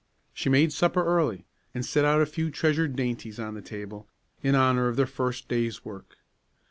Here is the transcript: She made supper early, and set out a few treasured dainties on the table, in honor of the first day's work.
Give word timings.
She 0.33 0.49
made 0.49 0.73
supper 0.73 1.05
early, 1.05 1.45
and 1.75 1.85
set 1.85 2.05
out 2.05 2.23
a 2.23 2.25
few 2.25 2.49
treasured 2.49 2.95
dainties 2.95 3.39
on 3.39 3.53
the 3.53 3.61
table, 3.61 4.07
in 4.41 4.55
honor 4.55 4.87
of 4.87 4.95
the 4.95 5.05
first 5.05 5.47
day's 5.47 5.85
work. 5.85 6.17